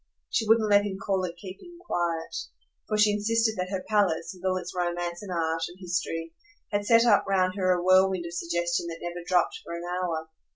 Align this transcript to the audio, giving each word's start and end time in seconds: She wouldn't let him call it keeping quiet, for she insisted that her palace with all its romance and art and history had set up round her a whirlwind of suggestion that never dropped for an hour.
She 0.31 0.47
wouldn't 0.47 0.67
let 0.71 0.83
him 0.83 0.97
call 0.99 1.23
it 1.25 1.37
keeping 1.39 1.77
quiet, 1.85 2.35
for 2.87 2.97
she 2.97 3.11
insisted 3.13 3.55
that 3.57 3.69
her 3.69 3.85
palace 3.87 4.31
with 4.33 4.43
all 4.43 4.57
its 4.57 4.73
romance 4.75 5.21
and 5.21 5.31
art 5.31 5.61
and 5.67 5.77
history 5.79 6.33
had 6.71 6.87
set 6.87 7.05
up 7.05 7.23
round 7.27 7.53
her 7.55 7.71
a 7.71 7.83
whirlwind 7.83 8.25
of 8.25 8.33
suggestion 8.33 8.87
that 8.87 8.97
never 8.99 9.23
dropped 9.23 9.59
for 9.63 9.75
an 9.75 9.83
hour. 9.83 10.27